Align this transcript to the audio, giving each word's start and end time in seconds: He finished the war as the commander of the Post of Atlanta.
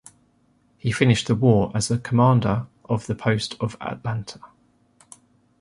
He 0.79 0.91
finished 0.91 1.27
the 1.27 1.35
war 1.35 1.71
as 1.75 1.87
the 1.87 1.99
commander 1.99 2.65
of 2.85 3.05
the 3.05 3.13
Post 3.13 3.55
of 3.59 3.77
Atlanta. 3.79 4.39